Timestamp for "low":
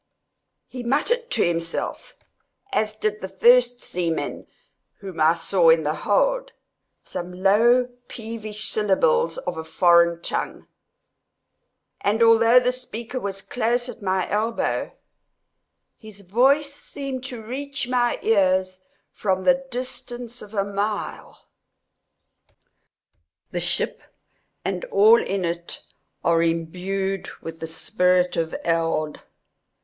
7.43-7.87